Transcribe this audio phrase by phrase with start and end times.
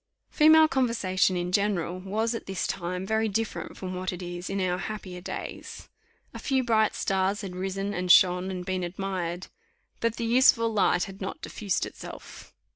[0.31, 4.59] Female conversation in general was, at this time, very different from what it is in
[4.59, 5.89] our happier days.
[6.33, 9.45] A few bright stars had risen, and shone, and been admired;
[9.99, 12.51] but the useful light had not diffused itself.